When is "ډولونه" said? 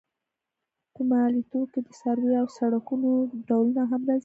3.47-3.81